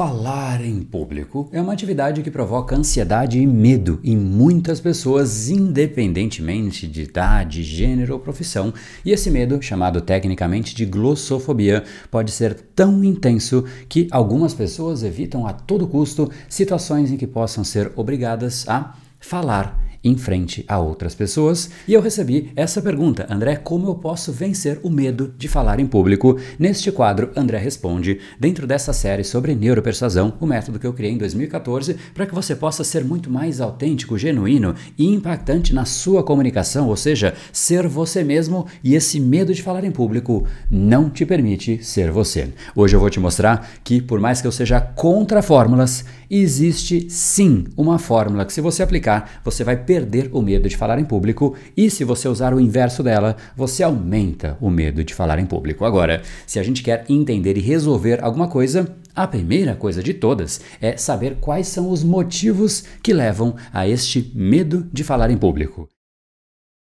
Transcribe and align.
Falar 0.00 0.64
em 0.64 0.80
público 0.80 1.50
é 1.52 1.60
uma 1.60 1.74
atividade 1.74 2.22
que 2.22 2.30
provoca 2.30 2.74
ansiedade 2.74 3.38
e 3.38 3.46
medo 3.46 4.00
em 4.02 4.16
muitas 4.16 4.80
pessoas, 4.80 5.50
independentemente 5.50 6.88
de 6.88 7.02
idade, 7.02 7.62
gênero 7.62 8.14
ou 8.14 8.18
profissão, 8.18 8.72
e 9.04 9.12
esse 9.12 9.30
medo, 9.30 9.60
chamado 9.60 10.00
tecnicamente 10.00 10.74
de 10.74 10.86
glossofobia, 10.86 11.84
pode 12.10 12.30
ser 12.30 12.54
tão 12.74 13.04
intenso 13.04 13.66
que 13.90 14.08
algumas 14.10 14.54
pessoas 14.54 15.02
evitam 15.02 15.46
a 15.46 15.52
todo 15.52 15.86
custo 15.86 16.30
situações 16.48 17.12
em 17.12 17.18
que 17.18 17.26
possam 17.26 17.62
ser 17.62 17.92
obrigadas 17.94 18.66
a 18.66 18.96
falar 19.18 19.89
em 20.02 20.16
frente 20.16 20.64
a 20.66 20.78
outras 20.78 21.14
pessoas. 21.14 21.70
E 21.86 21.92
eu 21.92 22.00
recebi 22.00 22.50
essa 22.56 22.80
pergunta: 22.80 23.26
André, 23.30 23.56
como 23.56 23.88
eu 23.88 23.94
posso 23.94 24.32
vencer 24.32 24.80
o 24.82 24.90
medo 24.90 25.34
de 25.36 25.48
falar 25.48 25.80
em 25.80 25.86
público? 25.86 26.38
Neste 26.58 26.90
quadro, 26.90 27.30
André 27.36 27.58
responde, 27.58 28.20
dentro 28.38 28.66
dessa 28.66 28.92
série 28.92 29.24
sobre 29.24 29.54
neuropersuasão, 29.54 30.34
o 30.40 30.46
método 30.46 30.78
que 30.78 30.86
eu 30.86 30.92
criei 30.92 31.12
em 31.12 31.18
2014, 31.18 31.96
para 32.14 32.26
que 32.26 32.34
você 32.34 32.54
possa 32.54 32.84
ser 32.84 33.04
muito 33.04 33.30
mais 33.30 33.60
autêntico, 33.60 34.18
genuíno 34.18 34.74
e 34.96 35.06
impactante 35.06 35.74
na 35.74 35.84
sua 35.84 36.22
comunicação, 36.22 36.88
ou 36.88 36.96
seja, 36.96 37.34
ser 37.52 37.86
você 37.86 38.24
mesmo 38.24 38.66
e 38.82 38.94
esse 38.94 39.20
medo 39.20 39.52
de 39.54 39.62
falar 39.62 39.84
em 39.84 39.90
público 39.90 40.46
não 40.70 41.10
te 41.10 41.26
permite 41.26 41.82
ser 41.84 42.10
você. 42.10 42.52
Hoje 42.74 42.96
eu 42.96 43.00
vou 43.00 43.10
te 43.10 43.20
mostrar 43.20 43.70
que, 43.84 44.00
por 44.00 44.20
mais 44.20 44.40
que 44.40 44.46
eu 44.46 44.52
seja 44.52 44.80
contra 44.80 45.42
fórmulas, 45.42 46.04
existe 46.30 47.10
sim 47.10 47.64
uma 47.76 47.98
fórmula 47.98 48.44
que, 48.44 48.52
se 48.52 48.60
você 48.60 48.82
aplicar, 48.82 49.40
você 49.44 49.64
vai 49.64 49.76
perder 49.76 50.30
o 50.32 50.40
medo 50.40 50.68
de 50.68 50.76
falar 50.76 50.98
em 51.00 51.04
público 51.04 51.56
e 51.76 51.90
se 51.90 52.04
você 52.04 52.28
usar 52.28 52.54
o 52.54 52.60
inverso 52.60 53.02
dela, 53.02 53.36
você 53.56 53.82
aumenta 53.82 54.56
o 54.60 54.70
medo 54.70 55.02
de 55.02 55.12
falar 55.12 55.40
em 55.40 55.46
público. 55.46 55.84
Agora, 55.84 56.22
se 56.46 56.60
a 56.60 56.62
gente 56.62 56.82
quer 56.82 57.04
entender 57.08 57.56
e 57.56 57.60
resolver 57.60 58.22
alguma 58.22 58.46
coisa, 58.46 58.96
a 59.14 59.26
primeira 59.26 59.74
coisa 59.74 60.02
de 60.02 60.14
todas 60.14 60.60
é 60.80 60.96
saber 60.96 61.38
quais 61.40 61.66
são 61.66 61.90
os 61.90 62.04
motivos 62.04 62.84
que 63.02 63.12
levam 63.12 63.56
a 63.72 63.88
este 63.88 64.30
medo 64.34 64.88
de 64.92 65.02
falar 65.02 65.30
em 65.30 65.36
público. 65.36 65.88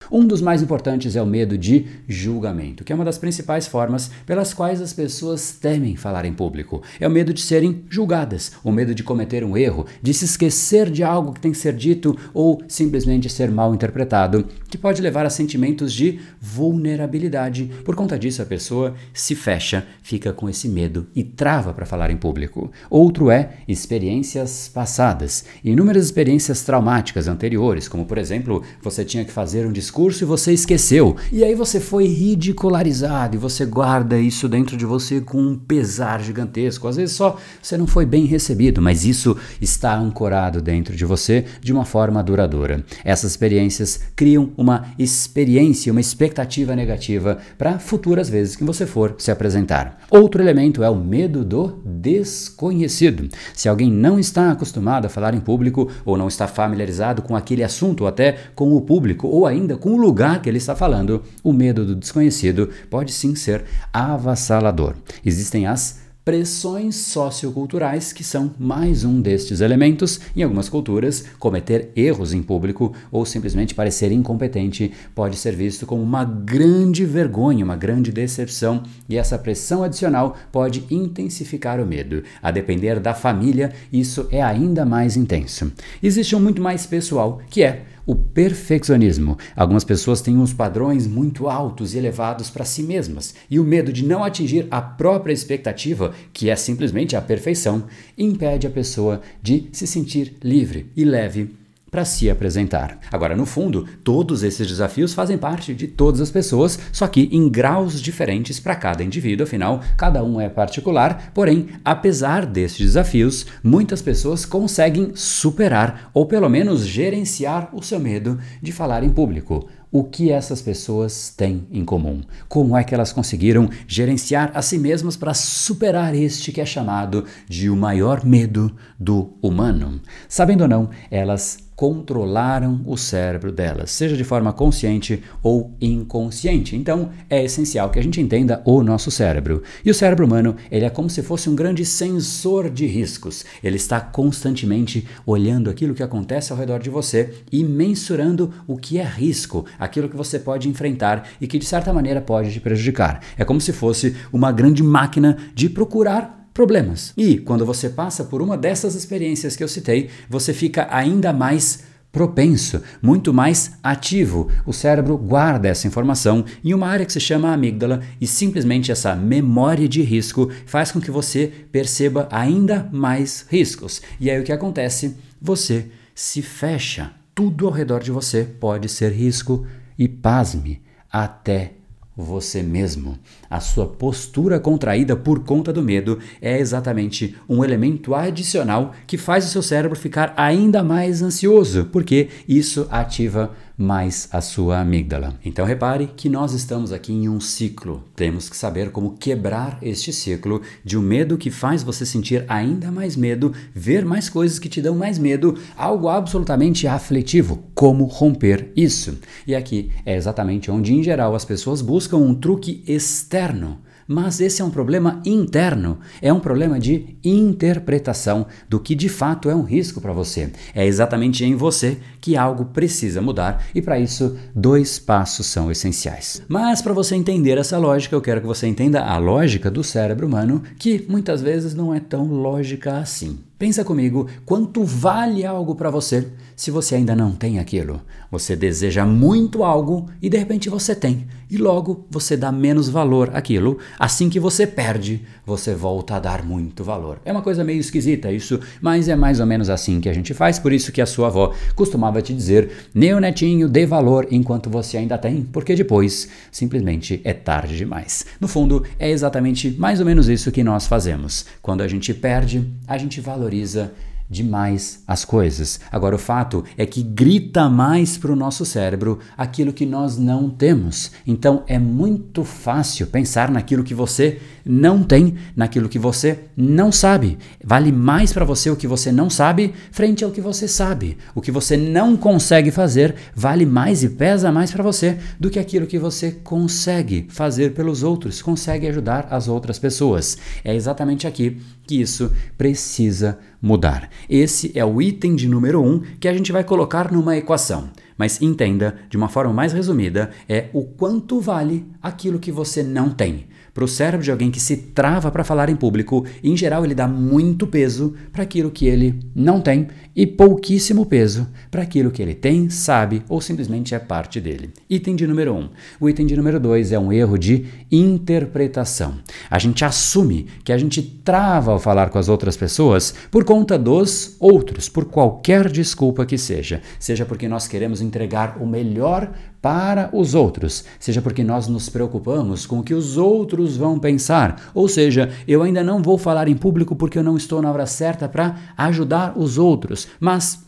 Um 0.10 0.26
dos 0.26 0.42
mais 0.42 0.62
importantes 0.62 1.16
é 1.16 1.22
o 1.22 1.26
medo 1.26 1.58
de 1.58 1.86
julgamento, 2.08 2.84
que 2.84 2.94
é 2.94 2.96
uma 2.96 3.04
das 3.04 3.18
principais 3.18 3.68
formas 3.68 4.10
pelas 4.26 4.54
quais 4.54 4.82
as 4.82 4.94
pessoas 4.94 5.52
temem 5.52 5.98
falar 5.98 6.24
em 6.24 6.34
público. 6.34 6.82
É 7.00 7.08
o 7.08 7.12
medo 7.12 7.34
de 7.34 7.42
serem 7.42 7.84
julgadas, 7.90 8.54
o 8.64 8.72
medo 8.72 8.96
de 8.96 9.04
cometer 9.04 9.44
um 9.44 9.58
erro, 9.58 9.86
de 10.02 10.14
se 10.14 10.24
esquecer 10.24 10.90
de 10.90 11.04
algo 11.04 11.34
que 11.34 11.42
tem 11.42 11.52
que 11.52 11.58
ser 11.58 11.74
dito 11.74 12.18
ou 12.34 12.62
simplesmente 12.70 13.30
ser 13.30 13.52
mal 13.52 13.76
interpretado, 13.76 14.48
que 14.70 14.78
pode 14.78 15.02
levar 15.02 15.26
a 15.26 15.30
sentimentos 15.30 15.92
de 15.92 16.20
vulnerabilidade. 16.40 17.70
Por 17.84 17.96
conta 17.96 18.18
disso, 18.18 18.42
a 18.42 18.46
pessoa 18.46 18.96
se 19.14 19.36
fecha, 19.36 19.86
fica 20.02 20.32
com 20.32 20.48
esse 20.48 20.70
medo 20.70 21.08
e 21.14 21.24
trava 21.24 21.74
para 21.74 21.86
falar 21.86 22.12
em 22.12 22.18
público. 22.18 22.72
Outro 22.90 23.30
é 23.30 23.58
experiências 23.68 24.72
passadas, 24.74 25.44
inúmeras 25.64 26.06
experiências 26.06 26.64
traumáticas 26.64 27.28
anteriores, 27.28 27.90
como 27.90 28.06
por 28.06 28.18
exemplo, 28.18 28.64
você 28.82 29.04
tinha 29.04 29.26
que 29.26 29.32
fazer 29.32 29.66
um 29.66 29.72
discurso 29.72 29.97
discurso 29.98 30.24
e 30.24 30.28
você 30.28 30.54
esqueceu. 30.54 31.16
E 31.32 31.44
aí 31.44 31.56
você 31.56 31.80
foi 31.80 32.06
ridicularizado 32.06 33.36
e 33.36 33.40
você 33.40 33.66
guarda 33.66 34.20
isso 34.20 34.48
dentro 34.48 34.78
de 34.78 34.86
você 34.86 35.20
com 35.20 35.42
um 35.42 35.58
pesar 35.58 36.22
gigantesco. 36.22 36.88
Às 36.88 36.98
vezes 36.98 37.16
só 37.16 37.38
você 37.60 37.76
não 37.78 37.88
foi 37.88 38.06
bem 38.06 38.26
recebido, 38.26 38.80
mas 38.80 39.06
isso 39.06 39.36
está 39.60 39.98
ancorado 39.98 40.62
dentro 40.62 40.96
de 40.96 41.04
você 41.04 41.46
de 41.60 41.74
uma 41.74 41.84
forma 41.84 42.22
duradoura. 42.22 42.86
Essas 43.04 43.32
experiências 43.32 44.00
criam 44.16 44.52
uma 44.56 44.94
experiência, 45.00 45.92
uma 45.92 46.02
expectativa 46.02 46.76
negativa 46.76 47.40
para 47.58 47.80
futuras 47.80 48.30
vezes 48.30 48.56
que 48.56 48.64
você 48.64 48.86
for 48.86 49.16
se 49.18 49.32
apresentar. 49.32 49.98
Outro 50.12 50.44
elemento 50.44 50.84
é 50.84 50.90
o 50.90 50.96
medo 50.96 51.44
do 51.44 51.82
desconhecido. 51.84 53.28
Se 53.54 53.68
alguém 53.68 53.92
não 53.92 54.20
está 54.20 54.52
acostumado 54.52 55.06
a 55.06 55.10
falar 55.10 55.34
em 55.34 55.40
público 55.40 55.90
ou 56.06 56.16
não 56.16 56.28
está 56.28 56.48
familiarizado 56.48 57.24
com 57.24 57.36
aquele 57.36 57.64
assunto, 57.64 58.02
ou 58.02 58.08
até 58.08 58.38
com 58.54 58.76
o 58.76 58.82
público, 58.82 59.28
ou 59.28 59.48
ainda 59.48 59.76
com 59.87 59.87
o 59.88 59.98
lugar 59.98 60.42
que 60.42 60.50
ele 60.50 60.58
está 60.58 60.76
falando, 60.76 61.24
o 61.44 61.54
medo 61.54 61.86
do 61.86 61.96
desconhecido 61.96 62.70
pode 62.90 63.12
sim 63.14 63.36
ser 63.36 63.64
avassalador. 63.94 64.96
Existem 65.26 65.66
as 65.66 66.08
pressões 66.28 66.98
socioculturais, 66.98 68.12
que 68.12 68.22
são 68.22 68.52
mais 68.60 69.06
um 69.06 69.22
destes 69.22 69.62
elementos. 69.62 70.20
Em 70.36 70.44
algumas 70.44 70.68
culturas, 70.68 71.24
cometer 71.40 71.90
erros 71.96 72.34
em 72.34 72.44
público 72.44 72.94
ou 73.10 73.26
simplesmente 73.26 73.74
parecer 73.74 74.12
incompetente 74.12 74.92
pode 75.16 75.38
ser 75.38 75.56
visto 75.56 75.86
como 75.86 76.04
uma 76.04 76.26
grande 76.26 77.06
vergonha, 77.06 77.64
uma 77.64 77.78
grande 77.78 78.12
decepção, 78.12 78.84
e 79.08 79.16
essa 79.16 79.38
pressão 79.38 79.86
adicional 79.86 80.36
pode 80.52 80.84
intensificar 80.92 81.80
o 81.80 81.86
medo. 81.86 82.22
A 82.44 82.52
depender 82.52 83.00
da 83.00 83.14
família, 83.14 83.72
isso 83.90 84.28
é 84.30 84.44
ainda 84.44 84.86
mais 84.86 85.16
intenso. 85.16 85.72
Existe 86.04 86.36
um 86.36 86.42
muito 86.42 86.62
mais 86.62 86.86
pessoal, 86.86 87.42
que 87.50 87.64
é 87.64 87.86
o 88.08 88.16
perfeccionismo. 88.16 89.38
Algumas 89.56 89.84
pessoas 89.84 90.22
têm 90.22 90.38
uns 90.38 90.54
padrões 90.54 91.06
muito 91.06 91.50
altos 91.50 91.94
e 91.94 91.98
elevados 91.98 92.50
para 92.50 92.66
si 92.66 92.82
mesmas, 92.82 93.36
e 93.52 93.60
o 93.60 93.64
medo 93.64 93.92
de 93.92 94.06
não 94.06 94.24
atingir 94.24 94.66
a 94.72 94.82
própria 94.82 95.34
expectativa, 95.34 96.14
que 96.32 96.50
é 96.50 96.56
simplesmente 96.56 97.16
a 97.16 97.22
perfeição, 97.22 97.84
impede 98.18 98.66
a 98.66 98.72
pessoa 98.72 99.22
de 99.44 99.68
se 99.74 99.86
sentir 99.86 100.38
livre 100.42 100.90
e 100.96 101.04
leve 101.04 101.67
para 101.90 102.06
se 102.06 102.30
apresentar. 102.30 103.00
Agora, 103.12 103.36
no 103.36 103.46
fundo, 103.46 103.88
todos 104.04 104.44
esses 104.44 104.68
desafios 104.68 105.14
fazem 105.14 105.38
parte 105.38 105.74
de 105.74 105.88
todas 105.88 106.22
as 106.22 106.32
pessoas, 106.32 106.78
só 106.92 107.08
que 107.08 107.30
em 107.32 107.50
graus 107.50 108.02
diferentes 108.02 108.60
para 108.60 108.76
cada 108.76 109.04
indivíduo, 109.04 109.46
afinal, 109.46 109.82
cada 109.98 110.24
um 110.24 110.40
é 110.40 110.50
particular. 110.50 111.32
Porém, 111.34 111.68
apesar 111.84 112.46
desses 112.46 112.80
desafios, 112.80 113.46
muitas 113.64 114.02
pessoas 114.02 114.46
conseguem 114.46 115.12
superar 115.16 116.12
ou 116.14 116.26
pelo 116.26 116.50
menos 116.50 116.86
gerenciar 116.86 117.70
o 117.74 117.82
seu 117.82 118.00
medo 118.00 118.38
de 118.62 118.72
falar 118.72 119.04
em 119.04 119.10
público. 119.10 119.68
O 119.90 120.04
que 120.04 120.32
essas 120.32 120.62
pessoas 120.62 121.34
têm 121.36 121.66
em 121.72 121.86
comum? 121.86 122.22
Como 122.50 122.76
é 122.76 122.84
que 122.84 122.94
elas 122.94 123.14
conseguiram 123.14 123.70
gerenciar 123.88 124.52
a 124.54 124.62
si 124.62 124.78
mesmas 124.78 125.16
para 125.16 125.34
superar 125.34 126.14
este 126.14 126.52
que 126.52 126.60
é 126.60 126.66
chamado 126.66 127.24
de 127.48 127.70
o 127.70 127.76
maior 127.76 128.26
medo 128.26 128.76
do 129.00 129.34
humano? 129.42 130.02
Sabendo 130.28 130.64
ou 130.64 130.68
não, 130.68 130.90
elas 131.10 131.68
controlaram 131.78 132.82
o 132.88 132.98
cérebro 132.98 133.52
delas, 133.52 133.92
seja 133.92 134.18
de 134.18 134.24
forma 134.24 134.52
consciente 134.52 135.24
ou 135.44 135.76
inconsciente. 135.80 136.76
Então, 136.76 137.12
é 137.30 137.46
essencial 137.46 137.92
que 137.92 138.00
a 138.00 138.02
gente 138.02 138.20
entenda 138.20 138.64
o 138.66 138.82
nosso 138.82 139.12
cérebro. 139.12 139.62
E 139.86 139.92
o 139.92 139.94
cérebro 139.94 140.26
humano, 140.26 140.56
ele 140.72 140.86
é 140.86 140.90
como 140.90 141.08
se 141.08 141.22
fosse 141.22 141.48
um 141.48 141.56
grande 141.56 141.86
sensor 141.86 142.72
de 142.72 142.88
riscos. 142.88 143.46
Ele 143.64 143.76
está 143.76 144.02
constantemente 144.02 145.08
olhando 145.24 145.70
aquilo 145.70 145.94
que 145.94 146.02
acontece 146.02 146.52
ao 146.52 146.58
redor 146.58 146.80
de 146.80 146.90
você 146.90 147.44
e 147.52 147.64
mensurando 147.64 148.52
o 148.66 148.76
que 148.76 148.98
é 148.98 149.04
risco, 149.04 149.64
aquilo 149.80 150.10
que 150.10 150.16
você 150.16 150.40
pode 150.40 150.70
enfrentar 150.70 151.28
e 151.40 151.48
que 151.48 151.60
de 151.60 151.66
certa 151.66 151.94
maneira 151.94 152.22
pode 152.22 152.52
te 152.52 152.60
prejudicar. 152.60 153.22
É 153.38 153.46
como 153.46 153.62
se 153.62 153.74
fosse 153.74 154.16
uma 154.32 154.52
grande 154.52 154.84
máquina 154.84 155.38
de 155.54 155.70
procurar 155.70 156.50
problemas. 156.54 157.14
E 157.16 157.38
quando 157.38 157.66
você 157.66 157.90
passa 157.90 158.24
por 158.24 158.42
uma 158.42 158.58
dessas 158.58 158.96
experiências 158.96 159.56
que 159.56 159.64
eu 159.64 159.68
citei, 159.68 160.10
você 160.28 160.54
fica 160.54 160.88
ainda 160.90 161.32
mais 161.32 161.84
propenso, 162.12 162.82
muito 163.00 163.32
mais 163.32 163.74
ativo. 163.84 164.50
O 164.66 164.74
cérebro 164.74 165.16
guarda 165.18 165.68
essa 165.68 165.88
informação 165.88 166.44
em 166.64 166.74
uma 166.74 166.88
área 166.88 167.06
que 167.06 167.14
se 167.14 167.20
chama 167.20 167.54
amígdala 167.54 168.02
e 168.20 168.26
simplesmente 168.26 168.92
essa 168.92 169.16
memória 169.16 169.88
de 169.88 170.02
risco 170.02 170.50
faz 170.66 170.92
com 170.92 171.00
que 171.00 171.12
você 171.12 171.52
perceba 171.72 172.28
ainda 172.32 172.90
mais 172.92 173.46
riscos. 173.50 174.02
E 174.20 174.32
aí 174.32 174.40
o 174.40 174.44
que 174.44 174.52
acontece? 174.52 175.16
Você 175.40 175.92
se 176.16 176.42
fecha. 176.42 177.12
Tudo 177.38 177.68
ao 177.68 177.72
redor 177.72 178.02
de 178.02 178.10
você 178.10 178.44
pode 178.44 178.90
ser 178.90 179.12
risco 179.12 179.64
e 179.96 180.08
pasme 180.08 180.82
até 181.08 181.74
você 182.16 182.64
mesmo. 182.64 183.16
A 183.48 183.60
sua 183.60 183.86
postura 183.86 184.60
contraída 184.60 185.16
por 185.16 185.44
conta 185.44 185.72
do 185.72 185.84
medo 185.84 186.18
é 186.42 186.58
exatamente 186.58 187.38
um 187.48 187.64
elemento 187.64 188.16
adicional 188.16 188.96
que 189.06 189.20
faz 189.20 189.46
o 189.46 189.50
seu 189.50 189.62
cérebro 189.62 189.96
ficar 189.96 190.34
ainda 190.36 190.84
mais 190.84 191.22
ansioso, 191.22 191.86
porque 191.92 192.28
isso 192.48 192.88
ativa 192.90 193.52
mais 193.78 194.28
a 194.32 194.42
sua 194.42 194.80
amígdala. 194.80 195.36
Então 195.46 195.64
repare 195.64 196.08
que 196.08 196.28
nós 196.28 196.54
estamos 196.54 196.92
aqui 196.92 197.14
em 197.14 197.30
um 197.30 197.40
ciclo. 197.40 198.04
Temos 198.16 198.50
que 198.50 198.58
saber 198.58 198.90
como 198.90 199.16
quebrar 199.18 199.78
este 199.82 200.12
ciclo 200.12 200.62
de 200.84 200.98
um 200.98 201.02
medo 201.02 201.38
que 201.38 201.52
faz 201.52 201.84
você 201.84 202.06
sentir 202.06 202.44
ainda 202.48 202.92
mais 202.92 203.16
medo, 203.16 203.54
ver 203.76 204.04
mais 204.04 204.30
coisas 204.30 204.58
que 204.58 204.68
te 204.68 204.82
dão 204.82 204.96
mais 204.96 205.20
medo, 205.20 205.56
algo 205.76 206.10
absolutamente 206.10 206.88
aflitivo. 206.88 207.64
Como 207.76 208.06
romper 208.06 208.72
isso? 208.76 209.20
E 209.46 209.54
aqui 209.54 209.92
é 210.04 210.16
exatamente 210.16 210.72
onde, 210.72 210.94
em 210.94 211.04
geral, 211.04 211.36
as 211.36 211.46
pessoas 211.46 211.82
buscam 211.82 212.18
um 212.18 212.34
truque 212.34 212.84
externo 212.88 213.80
mas 214.08 214.40
esse 214.40 214.62
é 214.62 214.66
um 214.66 214.70
problema 214.70 215.22
interno, 215.26 216.00
é 216.22 216.32
um 216.32 216.40
problema 216.40 216.80
de 216.80 217.18
interpretação 217.24 218.46
do 218.70 218.80
que 218.80 218.96
de 218.96 219.10
fato 219.10 219.50
é 219.50 219.56
um 219.56 219.64
risco 219.64 220.00
para 220.00 220.14
você. 220.14 220.50
É 220.74 220.86
exatamente 220.86 221.44
em 221.44 221.56
você 221.56 221.98
que 222.22 222.38
algo 222.38 222.66
precisa 222.66 223.22
mudar 223.22 223.66
e 223.76 223.82
para 223.82 224.00
isso 224.00 224.38
dois 224.56 224.98
passos 224.98 225.48
são 225.48 225.70
essenciais. 225.72 226.42
Mas 226.48 226.82
para 226.82 226.94
você 226.94 227.16
entender 227.16 227.58
essa 227.58 227.78
lógica, 227.78 228.16
eu 228.16 228.22
quero 228.22 228.42
que 228.42 228.48
você 228.48 228.68
entenda 228.68 229.02
a 229.02 229.18
lógica 229.18 229.70
do 229.70 229.84
cérebro 229.84 230.28
humano, 230.28 230.64
que 230.78 231.06
muitas 231.10 231.42
vezes 231.42 231.76
não 231.76 231.94
é 231.94 232.00
tão 232.00 232.28
lógica 232.28 232.98
assim. 232.98 233.40
Pensa 233.58 233.84
comigo, 233.84 234.28
quanto 234.46 234.84
vale 234.84 235.44
algo 235.44 235.74
para 235.74 235.90
você 235.90 236.28
se 236.56 236.70
você 236.70 236.94
ainda 236.94 237.16
não 237.16 237.32
tem 237.32 237.58
aquilo? 237.58 238.02
Você 238.32 238.56
deseja 238.56 239.04
muito 239.04 239.64
algo 239.64 240.08
e 240.22 240.30
de 240.30 240.38
repente 240.38 240.70
você 240.70 240.94
tem, 240.94 241.26
e 241.50 241.58
logo 241.58 242.06
você 242.12 242.38
dá 242.38 242.52
menos 242.52 242.88
valor 242.88 243.32
àquilo. 243.34 243.80
Assim 243.98 244.30
que 244.30 244.40
você 244.40 244.68
perde, 244.68 245.24
você 245.44 245.74
volta 245.74 246.16
a 246.16 246.20
dar 246.20 246.46
muito 246.46 246.84
valor. 246.84 247.20
É 247.26 247.32
uma 247.32 247.42
coisa 247.42 247.64
meio 247.64 247.80
esquisita 247.80 248.32
isso, 248.32 248.60
mas 248.80 249.08
é 249.08 249.16
mais 249.16 249.40
ou 249.40 249.46
menos 249.48 249.72
assim 249.72 250.00
que 250.00 250.10
a 250.10 250.14
gente 250.14 250.36
faz, 250.36 250.60
por 250.60 250.72
isso 250.72 250.92
que 250.92 251.02
a 251.02 251.06
sua 251.08 251.28
avó 251.28 251.52
costumava 251.76 252.22
te 252.22 252.36
dizer: 252.36 252.90
"Meu 252.94 253.20
netinho, 253.20 253.68
dê 253.68 253.88
valor 253.88 254.28
enquanto 254.30 254.70
você 254.70 254.98
ainda 254.98 255.18
tem, 255.18 255.42
porque 255.42 255.74
depois 255.74 256.28
simplesmente 256.52 257.22
é 257.24 257.34
tarde 257.34 257.76
demais". 257.76 258.24
No 258.40 258.48
fundo, 258.48 258.84
é 259.00 259.10
exatamente 259.10 259.72
mais 259.80 260.00
ou 260.00 260.06
menos 260.06 260.30
isso 260.30 260.52
que 260.52 260.64
nós 260.64 260.86
fazemos. 260.86 261.48
Quando 261.60 261.82
a 261.82 261.88
gente 261.88 262.14
perde, 262.14 262.64
a 262.88 263.00
gente 263.00 263.20
valoriza 263.20 263.47
valoriza 263.48 263.92
demais 264.30 265.04
as 265.08 265.24
coisas. 265.24 265.80
Agora, 265.92 266.16
o 266.16 266.20
fato 266.20 266.64
é 266.78 266.86
que 266.86 267.02
grita 267.02 267.70
mais 267.70 268.18
para 268.18 268.32
o 268.32 268.36
nosso 268.36 268.66
cérebro 268.66 269.20
aquilo 269.38 269.74
que 269.74 269.86
nós 269.86 270.18
não 270.18 270.50
temos. 270.50 271.12
Então, 271.26 271.64
é 271.68 271.80
muito 271.80 272.44
fácil 272.44 273.08
pensar 273.08 273.50
naquilo 273.50 273.84
que 273.84 273.94
você 273.94 274.40
não 274.66 275.02
tem, 275.02 275.36
naquilo 275.56 275.88
que 275.88 275.98
você 275.98 276.40
não 276.56 276.92
sabe. 276.92 277.38
Vale 277.64 277.92
mais 277.92 278.34
para 278.34 278.44
você 278.44 278.70
o 278.70 278.76
que 278.76 278.88
você 278.88 279.12
não 279.12 279.30
sabe 279.30 279.74
frente 279.92 280.24
ao 280.24 280.32
que 280.32 280.42
você 280.42 280.68
sabe. 280.68 281.18
O 281.34 281.42
que 281.42 281.52
você 281.52 281.78
não 281.78 282.18
consegue 282.18 282.70
fazer 282.70 283.16
vale 283.34 283.66
mais 283.66 284.04
e 284.04 284.10
pesa 284.10 284.52
mais 284.52 284.72
para 284.72 284.84
você 284.84 285.18
do 285.40 285.50
que 285.50 285.60
aquilo 285.60 285.88
que 285.88 285.98
você 285.98 286.32
consegue 286.32 287.28
fazer 287.30 287.74
pelos 287.74 288.04
outros, 288.04 288.42
consegue 288.42 288.88
ajudar 288.88 289.28
as 289.32 289.48
outras 289.48 289.80
pessoas. 289.80 290.38
É 290.64 290.76
exatamente 290.76 291.26
aqui 291.26 291.62
que 291.86 292.02
isso 292.02 292.32
precisa 292.58 293.40
mudar. 293.62 294.10
Esse 294.30 294.72
é 294.78 294.86
o 294.86 295.02
item 295.02 295.36
de 295.36 295.48
número 295.48 295.82
1 295.82 295.88
um 295.88 296.00
que 296.20 296.28
a 296.28 296.34
gente 296.34 296.52
vai 296.52 296.64
colocar 296.64 297.12
numa 297.12 297.38
equação. 297.38 297.90
Mas 298.18 298.42
entenda, 298.42 298.96
de 299.10 299.18
uma 299.18 299.30
forma 299.30 299.54
mais 299.54 299.74
resumida, 299.74 300.32
é 300.50 300.70
o 300.74 300.84
quanto 300.84 301.40
vale 301.40 301.86
aquilo 302.02 302.40
que 302.40 302.52
você 302.52 302.82
não 302.82 303.10
tem. 303.10 303.46
Para 303.78 303.86
o 303.86 303.88
cérebro 303.88 304.24
de 304.24 304.32
alguém 304.32 304.50
que 304.50 304.60
se 304.60 304.76
trava 304.76 305.30
para 305.30 305.44
falar 305.44 305.70
em 305.70 305.76
público, 305.76 306.26
em 306.44 306.58
geral 306.58 306.84
ele 306.84 306.96
dá 306.96 307.08
muito 307.08 307.68
peso 307.68 308.16
para 308.34 308.42
aquilo 308.42 308.72
que 308.72 308.88
ele 308.88 309.20
não 309.36 309.62
tem 309.62 309.88
e 310.16 310.26
pouquíssimo 310.26 311.06
peso 311.06 311.48
para 311.70 311.84
aquilo 311.84 312.10
que 312.10 312.20
ele 312.20 312.34
tem, 312.34 312.72
sabe 312.72 313.22
ou 313.30 313.40
simplesmente 313.40 313.94
é 313.94 314.00
parte 314.00 314.42
dele. 314.42 314.72
Item 314.90 315.16
de 315.16 315.28
número 315.28 315.54
1. 315.54 315.60
Um. 315.60 315.70
O 316.00 316.10
item 316.10 316.26
de 316.26 316.36
número 316.36 316.60
2 316.60 316.92
é 316.92 316.98
um 316.98 317.14
erro 317.14 317.38
de 317.38 317.68
interpretação. 317.92 319.20
A 319.48 319.60
gente 319.60 319.86
assume 319.86 320.48
que 320.64 320.74
a 320.74 320.78
gente 320.80 321.04
trava 321.04 321.72
ao 321.72 321.80
falar 321.80 322.10
com 322.10 322.18
as 322.18 322.30
outras 322.30 322.58
pessoas 322.58 323.14
por 323.30 323.46
conta 323.46 323.78
dos 323.78 324.36
outros, 324.40 324.90
por 324.90 325.06
qualquer 325.06 325.70
desculpa 325.70 326.26
que 326.26 326.40
seja. 326.40 326.82
Seja 326.98 327.28
porque 327.28 327.48
nós 327.48 327.68
queremos 327.68 328.02
entregar 328.02 328.58
o 328.60 328.66
melhor 328.66 329.32
para 329.62 330.10
os 330.14 330.34
outros, 330.36 330.86
seja 331.00 331.22
porque 331.22 331.44
nós 331.44 331.68
nos 331.68 331.90
preocupamos 331.90 332.66
com 332.66 332.80
o 332.80 332.84
que 332.84 332.94
os 332.94 333.18
outros 333.18 333.76
vão 333.76 334.00
pensar, 334.00 334.72
ou 334.74 334.88
seja, 334.88 335.32
eu 335.48 335.62
ainda 335.64 335.84
não 335.84 336.02
vou 336.02 336.18
falar 336.18 336.48
em 336.48 336.56
público 336.56 336.96
porque 336.96 337.18
eu 337.18 337.24
não 337.24 337.38
estou 337.38 337.62
na 337.62 337.72
hora 337.72 337.86
certa 337.86 338.30
para 338.30 338.56
ajudar 338.78 339.38
os 339.38 339.58
outros, 339.58 340.08
mas 340.20 340.68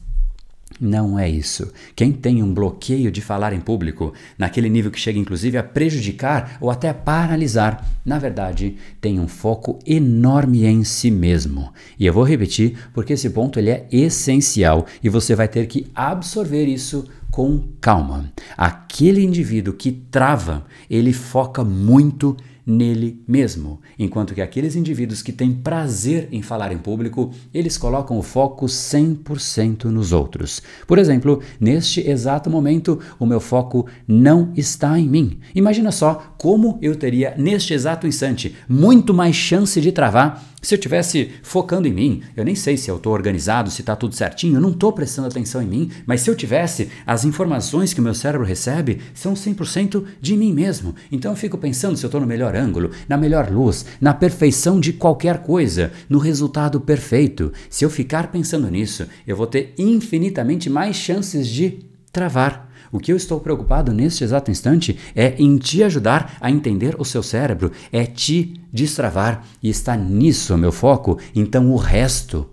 não 0.79 1.19
é 1.19 1.27
isso. 1.27 1.71
Quem 1.95 2.11
tem 2.11 2.41
um 2.41 2.53
bloqueio 2.53 3.11
de 3.11 3.21
falar 3.21 3.51
em 3.51 3.59
público, 3.59 4.13
naquele 4.37 4.69
nível 4.69 4.91
que 4.91 4.99
chega 4.99 5.19
inclusive 5.19 5.57
a 5.57 5.63
prejudicar 5.63 6.57
ou 6.61 6.69
até 6.69 6.89
a 6.89 6.93
paralisar, 6.93 7.85
na 8.05 8.17
verdade, 8.17 8.77
tem 9.01 9.19
um 9.19 9.27
foco 9.27 9.79
enorme 9.85 10.65
em 10.65 10.83
si 10.83 11.11
mesmo. 11.11 11.73
E 11.99 12.05
eu 12.05 12.13
vou 12.13 12.23
repetir 12.23 12.77
porque 12.93 13.13
esse 13.13 13.29
ponto 13.29 13.59
ele 13.59 13.71
é 13.71 13.87
essencial 13.91 14.85
e 15.03 15.09
você 15.09 15.35
vai 15.35 15.47
ter 15.47 15.67
que 15.67 15.87
absorver 15.93 16.65
isso 16.65 17.05
com 17.39 17.57
calma. 17.79 18.33
Aquele 18.57 19.23
indivíduo 19.23 19.73
que 19.73 19.93
trava, 19.93 20.65
ele 20.89 21.13
foca 21.13 21.63
muito 21.63 22.35
nele 22.69 23.19
mesmo, 23.27 23.81
enquanto 23.97 24.35
que 24.35 24.41
aqueles 24.41 24.75
indivíduos 24.75 25.23
que 25.23 25.31
têm 25.31 25.51
prazer 25.51 26.29
em 26.31 26.43
falar 26.43 26.71
em 26.71 26.77
público, 26.77 27.31
eles 27.51 27.77
colocam 27.79 28.17
o 28.19 28.21
foco 28.21 28.67
100% 28.67 29.85
nos 29.85 30.11
outros. 30.11 30.61
Por 30.85 30.99
exemplo, 30.99 31.41
neste 31.59 32.07
exato 32.07 32.47
momento, 32.47 32.99
o 33.17 33.25
meu 33.25 33.39
foco 33.39 33.87
não 34.07 34.53
está 34.55 34.99
em 34.99 35.09
mim. 35.09 35.39
Imagina 35.55 35.91
só 35.91 36.35
como 36.37 36.77
eu 36.79 36.95
teria 36.95 37.33
neste 37.35 37.73
exato 37.73 38.05
instante 38.05 38.55
muito 38.67 39.13
mais 39.15 39.35
chance 39.35 39.81
de 39.81 39.91
travar 39.91 40.49
se 40.61 40.75
eu 40.75 40.79
tivesse 40.79 41.31
focando 41.41 41.87
em 41.87 41.93
mim, 41.93 42.21
eu 42.35 42.43
nem 42.43 42.53
sei 42.53 42.75
se 42.75 42.91
eu 42.91 42.97
estou 42.97 43.13
organizado, 43.13 43.71
se 43.71 43.81
está 43.81 43.95
tudo 43.95 44.13
certinho, 44.13 44.57
eu 44.57 44.61
não 44.61 44.71
estou 44.71 44.91
prestando 44.91 45.29
atenção 45.29 45.61
em 45.61 45.65
mim, 45.65 45.91
mas 46.05 46.21
se 46.21 46.29
eu 46.29 46.35
tivesse, 46.35 46.89
as 47.07 47.23
informações 47.23 47.93
que 47.93 48.01
o 48.01 48.03
meu 48.03 48.13
cérebro 48.13 48.45
recebe 48.45 48.99
são 49.13 49.33
100% 49.33 50.03
de 50.19 50.35
mim 50.35 50.51
mesmo. 50.51 50.93
Então 51.09 51.31
eu 51.31 51.37
fico 51.37 51.57
pensando 51.57 51.95
se 51.95 52.05
eu 52.05 52.09
estou 52.09 52.19
no 52.19 52.27
melhor 52.27 52.55
ângulo, 52.59 52.91
na 53.07 53.17
melhor 53.17 53.49
luz, 53.49 53.85
na 53.99 54.13
perfeição 54.13 54.79
de 54.79 54.93
qualquer 54.93 55.39
coisa, 55.39 55.91
no 56.07 56.19
resultado 56.19 56.79
perfeito. 56.79 57.51
Se 57.69 57.83
eu 57.83 57.89
ficar 57.89 58.31
pensando 58.31 58.69
nisso, 58.69 59.07
eu 59.25 59.35
vou 59.35 59.47
ter 59.47 59.73
infinitamente 59.77 60.69
mais 60.69 60.95
chances 60.95 61.47
de 61.47 61.79
travar. 62.11 62.69
O 62.91 62.99
que 62.99 63.11
eu 63.11 63.17
estou 63.17 63.39
preocupado 63.39 63.93
neste 63.93 64.23
exato 64.23 64.49
instante 64.49 64.97
é 65.15 65.35
em 65.37 65.57
te 65.57 65.83
ajudar 65.83 66.37
a 66.41 66.49
entender 66.49 66.95
o 66.99 67.05
seu 67.05 67.21
cérebro, 67.21 67.71
é 67.91 68.05
te 68.05 68.53
destravar 68.73 69.45
e 69.61 69.69
está 69.69 69.95
nisso 69.95 70.57
meu 70.57 70.71
foco. 70.71 71.19
Então 71.35 71.71
o 71.71 71.77
resto 71.77 72.49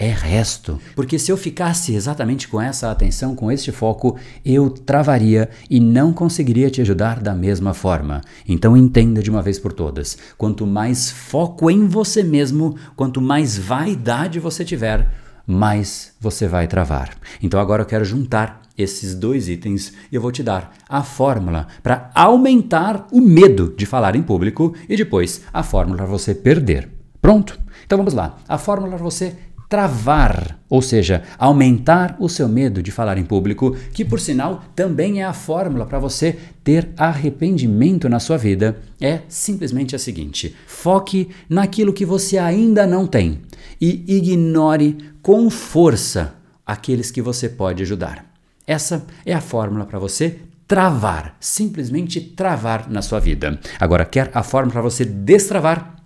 é 0.00 0.08
resto. 0.08 0.80
Porque 0.96 1.18
se 1.18 1.30
eu 1.30 1.36
ficasse 1.36 1.94
exatamente 1.94 2.48
com 2.48 2.58
essa 2.58 2.90
atenção, 2.90 3.36
com 3.36 3.52
este 3.52 3.70
foco, 3.70 4.16
eu 4.42 4.70
travaria 4.70 5.50
e 5.68 5.78
não 5.78 6.10
conseguiria 6.10 6.70
te 6.70 6.80
ajudar 6.80 7.20
da 7.20 7.34
mesma 7.34 7.74
forma. 7.74 8.22
Então 8.48 8.74
entenda 8.74 9.22
de 9.22 9.28
uma 9.28 9.42
vez 9.42 9.58
por 9.58 9.74
todas: 9.74 10.16
quanto 10.38 10.66
mais 10.66 11.10
foco 11.10 11.70
em 11.70 11.86
você 11.86 12.22
mesmo, 12.22 12.76
quanto 12.96 13.20
mais 13.20 13.58
vaidade 13.58 14.40
você 14.40 14.64
tiver, 14.64 15.06
mais 15.46 16.14
você 16.18 16.48
vai 16.48 16.66
travar. 16.66 17.10
Então 17.42 17.60
agora 17.60 17.82
eu 17.82 17.86
quero 17.86 18.04
juntar 18.04 18.62
esses 18.78 19.14
dois 19.14 19.50
itens 19.50 19.92
e 20.10 20.14
eu 20.14 20.22
vou 20.22 20.32
te 20.32 20.42
dar 20.42 20.72
a 20.88 21.02
fórmula 21.02 21.66
para 21.82 22.10
aumentar 22.14 23.06
o 23.12 23.20
medo 23.20 23.74
de 23.76 23.84
falar 23.84 24.16
em 24.16 24.22
público 24.22 24.74
e 24.88 24.96
depois 24.96 25.42
a 25.52 25.62
fórmula 25.62 25.98
para 25.98 26.06
você 26.06 26.34
perder. 26.34 26.88
Pronto? 27.20 27.60
Então 27.84 27.98
vamos 27.98 28.14
lá. 28.14 28.38
A 28.48 28.56
fórmula 28.56 28.94
para 28.94 29.04
você 29.04 29.36
travar, 29.70 30.58
ou 30.68 30.82
seja, 30.82 31.22
aumentar 31.38 32.16
o 32.18 32.28
seu 32.28 32.48
medo 32.48 32.82
de 32.82 32.90
falar 32.90 33.16
em 33.16 33.24
público, 33.24 33.76
que 33.94 34.04
por 34.04 34.18
sinal 34.18 34.64
também 34.74 35.22
é 35.22 35.24
a 35.24 35.32
fórmula 35.32 35.86
para 35.86 36.00
você 36.00 36.36
ter 36.64 36.88
arrependimento 36.96 38.08
na 38.08 38.18
sua 38.18 38.36
vida, 38.36 38.78
é 39.00 39.20
simplesmente 39.28 39.94
a 39.94 39.98
seguinte: 39.98 40.56
foque 40.66 41.28
naquilo 41.48 41.92
que 41.92 42.04
você 42.04 42.36
ainda 42.36 42.84
não 42.84 43.06
tem 43.06 43.42
e 43.80 44.04
ignore 44.08 44.98
com 45.22 45.48
força 45.48 46.34
aqueles 46.66 47.12
que 47.12 47.22
você 47.22 47.48
pode 47.48 47.82
ajudar. 47.84 48.26
Essa 48.66 49.06
é 49.24 49.32
a 49.32 49.40
fórmula 49.40 49.86
para 49.86 50.00
você 50.00 50.40
travar, 50.66 51.36
simplesmente 51.38 52.20
travar 52.20 52.90
na 52.90 53.02
sua 53.02 53.20
vida. 53.20 53.58
Agora, 53.78 54.04
quer 54.04 54.30
a 54.34 54.42
fórmula 54.42 54.72
para 54.72 54.82
você 54.82 55.04
destravar? 55.04 55.99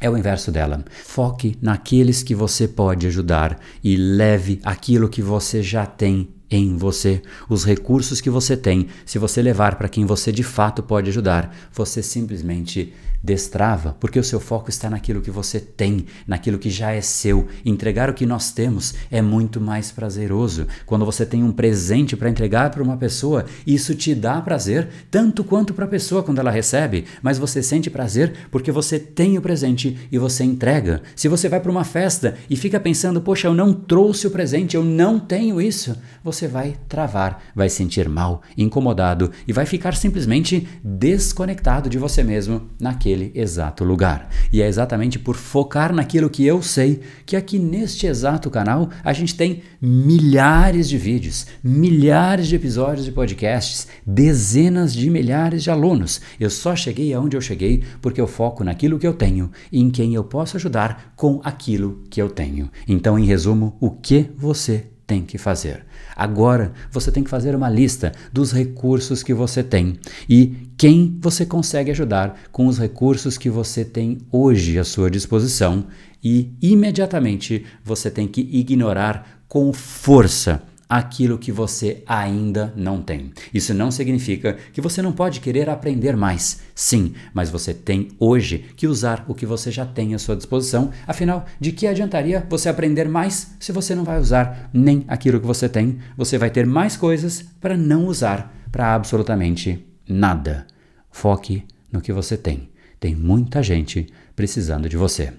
É 0.00 0.08
o 0.08 0.16
inverso 0.16 0.52
dela. 0.52 0.84
Foque 1.04 1.58
naqueles 1.60 2.22
que 2.22 2.34
você 2.34 2.68
pode 2.68 3.06
ajudar 3.08 3.58
e 3.82 3.96
leve 3.96 4.60
aquilo 4.62 5.08
que 5.08 5.20
você 5.20 5.60
já 5.60 5.84
tem 5.84 6.28
em 6.50 6.76
você, 6.76 7.20
os 7.48 7.64
recursos 7.64 8.20
que 8.20 8.30
você 8.30 8.56
tem. 8.56 8.86
Se 9.04 9.18
você 9.18 9.42
levar 9.42 9.74
para 9.74 9.88
quem 9.88 10.06
você 10.06 10.30
de 10.30 10.44
fato 10.44 10.82
pode 10.82 11.10
ajudar, 11.10 11.54
você 11.72 12.02
simplesmente 12.02 12.94
destrava, 13.22 13.96
porque 13.98 14.18
o 14.18 14.24
seu 14.24 14.40
foco 14.40 14.70
está 14.70 14.88
naquilo 14.88 15.20
que 15.20 15.30
você 15.30 15.58
tem, 15.58 16.06
naquilo 16.26 16.58
que 16.58 16.70
já 16.70 16.92
é 16.92 17.00
seu. 17.00 17.48
Entregar 17.64 18.08
o 18.08 18.14
que 18.14 18.24
nós 18.24 18.52
temos 18.52 18.94
é 19.10 19.20
muito 19.20 19.60
mais 19.60 19.90
prazeroso. 19.90 20.66
Quando 20.86 21.04
você 21.04 21.26
tem 21.26 21.42
um 21.42 21.52
presente 21.52 22.16
para 22.16 22.30
entregar 22.30 22.70
para 22.70 22.82
uma 22.82 22.96
pessoa, 22.96 23.44
isso 23.66 23.94
te 23.94 24.14
dá 24.14 24.40
prazer, 24.40 24.88
tanto 25.10 25.42
quanto 25.42 25.74
para 25.74 25.84
a 25.84 25.88
pessoa 25.88 26.22
quando 26.22 26.38
ela 26.38 26.50
recebe, 26.50 27.04
mas 27.20 27.38
você 27.38 27.62
sente 27.62 27.90
prazer 27.90 28.32
porque 28.50 28.70
você 28.70 28.98
tem 28.98 29.36
o 29.36 29.42
presente 29.42 29.98
e 30.10 30.18
você 30.18 30.44
entrega. 30.44 31.02
Se 31.16 31.28
você 31.28 31.48
vai 31.48 31.60
para 31.60 31.70
uma 31.70 31.84
festa 31.84 32.36
e 32.48 32.56
fica 32.56 32.78
pensando, 32.78 33.20
poxa, 33.20 33.48
eu 33.48 33.54
não 33.54 33.72
trouxe 33.72 34.26
o 34.26 34.30
presente, 34.30 34.76
eu 34.76 34.84
não 34.84 35.18
tenho 35.18 35.60
isso, 35.60 35.96
você 36.22 36.46
vai 36.46 36.76
travar, 36.88 37.42
vai 37.54 37.68
sentir 37.68 38.08
mal, 38.08 38.42
incomodado 38.56 39.30
e 39.46 39.52
vai 39.52 39.66
ficar 39.66 39.94
simplesmente 39.94 40.68
desconectado 40.82 41.90
de 41.90 41.98
você 41.98 42.22
mesmo 42.22 42.70
naquele 42.80 43.07
naquele 43.08 43.32
exato 43.34 43.84
lugar. 43.84 44.28
E 44.52 44.60
é 44.60 44.66
exatamente 44.66 45.18
por 45.18 45.36
focar 45.36 45.94
naquilo 45.94 46.28
que 46.28 46.44
eu 46.44 46.62
sei 46.62 47.00
que 47.24 47.36
aqui 47.36 47.58
neste 47.58 48.06
exato 48.06 48.50
canal 48.50 48.90
a 49.02 49.12
gente 49.12 49.34
tem 49.34 49.62
milhares 49.80 50.88
de 50.88 50.98
vídeos, 50.98 51.46
milhares 51.62 52.48
de 52.48 52.56
episódios 52.56 53.04
de 53.04 53.12
podcasts, 53.12 53.88
dezenas 54.06 54.92
de 54.92 55.08
milhares 55.08 55.62
de 55.62 55.70
alunos. 55.70 56.20
Eu 56.38 56.50
só 56.50 56.76
cheguei 56.76 57.14
aonde 57.14 57.36
eu 57.36 57.40
cheguei 57.40 57.82
porque 58.02 58.20
eu 58.20 58.26
foco 58.26 58.64
naquilo 58.64 58.98
que 58.98 59.06
eu 59.06 59.14
tenho 59.14 59.50
e 59.72 59.80
em 59.80 59.90
quem 59.90 60.14
eu 60.14 60.24
posso 60.24 60.56
ajudar 60.56 61.12
com 61.16 61.40
aquilo 61.42 62.02
que 62.10 62.20
eu 62.20 62.28
tenho. 62.28 62.70
Então, 62.86 63.18
em 63.18 63.24
resumo, 63.24 63.76
o 63.80 63.90
que 63.90 64.30
você 64.36 64.86
tem 65.08 65.22
que 65.24 65.38
fazer. 65.38 65.86
Agora 66.14 66.70
você 66.92 67.10
tem 67.10 67.24
que 67.24 67.30
fazer 67.30 67.56
uma 67.56 67.70
lista 67.70 68.12
dos 68.30 68.52
recursos 68.52 69.22
que 69.22 69.32
você 69.32 69.62
tem 69.62 69.98
e 70.28 70.68
quem 70.76 71.18
você 71.18 71.46
consegue 71.46 71.90
ajudar 71.90 72.38
com 72.52 72.66
os 72.66 72.78
recursos 72.78 73.38
que 73.38 73.48
você 73.48 73.86
tem 73.86 74.18
hoje 74.30 74.78
à 74.78 74.84
sua 74.84 75.10
disposição 75.10 75.86
e 76.22 76.52
imediatamente 76.60 77.64
você 77.82 78.10
tem 78.10 78.28
que 78.28 78.42
ignorar 78.52 79.42
com 79.48 79.72
força 79.72 80.62
aquilo 80.88 81.38
que 81.38 81.52
você 81.52 82.02
ainda 82.06 82.72
não 82.74 83.02
tem. 83.02 83.32
Isso 83.52 83.74
não 83.74 83.90
significa 83.90 84.56
que 84.72 84.80
você 84.80 85.02
não 85.02 85.12
pode 85.12 85.40
querer 85.40 85.68
aprender 85.68 86.16
mais. 86.16 86.60
Sim, 86.74 87.14
mas 87.34 87.50
você 87.50 87.74
tem 87.74 88.08
hoje 88.18 88.64
que 88.76 88.86
usar 88.86 89.24
o 89.28 89.34
que 89.34 89.44
você 89.44 89.70
já 89.70 89.84
tem 89.84 90.14
à 90.14 90.18
sua 90.18 90.36
disposição. 90.36 90.90
Afinal, 91.06 91.44
de 91.60 91.72
que 91.72 91.86
adiantaria 91.86 92.46
você 92.48 92.68
aprender 92.68 93.08
mais 93.08 93.54
se 93.60 93.72
você 93.72 93.94
não 93.94 94.04
vai 94.04 94.18
usar 94.18 94.70
nem 94.72 95.04
aquilo 95.08 95.40
que 95.40 95.46
você 95.46 95.68
tem? 95.68 95.98
Você 96.16 96.38
vai 96.38 96.50
ter 96.50 96.66
mais 96.66 96.96
coisas 96.96 97.44
para 97.60 97.76
não 97.76 98.06
usar 98.06 98.54
para 98.72 98.94
absolutamente 98.94 99.84
nada. 100.08 100.66
Foque 101.10 101.64
no 101.92 102.00
que 102.00 102.12
você 102.12 102.36
tem. 102.36 102.70
Tem 103.00 103.14
muita 103.14 103.62
gente 103.62 104.06
precisando 104.34 104.88
de 104.88 104.96
você. 104.96 105.32